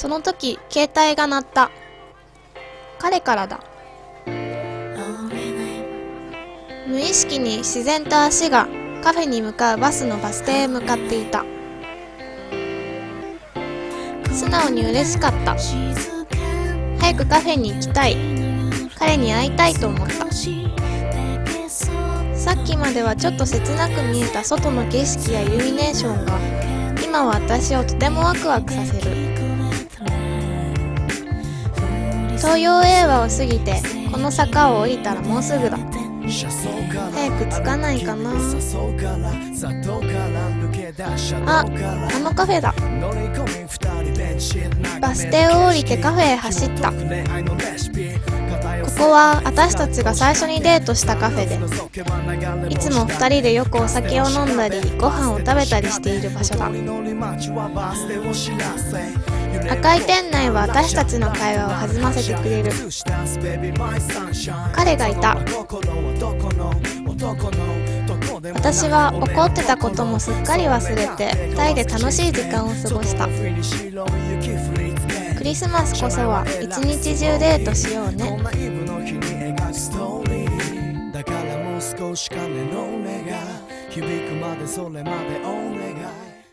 [0.00, 1.70] その時携帯が鳴った。
[2.98, 3.60] 彼からだ。
[6.88, 8.66] 無意識に自然と足が
[9.04, 11.44] カフェに向かうバスのバス停へ向かっていた。
[14.32, 15.54] 素直に嬉しかった。
[16.98, 18.16] 早くカフェに行きたい。
[18.98, 20.14] 彼に会いたいと思った。
[22.34, 26.40] さっきまではちょっと切なく見えた外の景色やイルミネーションが
[27.04, 29.29] 今は私をとてもワクワクさせる。
[32.40, 35.78] 東洋映画を過ぎてこの坂を降りたらもうすぐだ。
[37.12, 38.30] 早く着かないかな。
[41.46, 42.74] ああのカフェだ。
[45.00, 46.90] バス停を降りてカフェへ走った
[49.00, 51.54] ここは私たちが最初にデートしたカフェで
[52.68, 56.66] いつも2人でよくお酒を飲んだりご飯を食べたりしている場所だ。
[59.72, 62.70] 赤い店内は私たちの会話を弾ませてくれる。
[64.74, 65.38] 彼がいた。
[68.52, 73.26] 私は怒ってたこともすっかり忘れて2人で楽しい時間を過ごした。
[75.50, 78.38] リスマスこそは一日中デートしようね。
[81.12, 83.36] だからもう少し金の音が
[83.90, 86.29] 響くまでそれまでお願い。